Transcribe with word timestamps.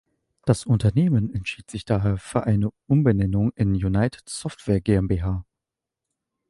Das 0.45 0.65
Unternehmen 0.65 1.31
entschied 1.31 1.69
sich 1.69 1.85
daher 1.85 2.17
für 2.17 2.45
eine 2.47 2.71
Umbenennung 2.87 3.51
in 3.53 3.75
"United 3.75 4.27
Software 4.27 4.81
GmbH". 4.81 5.45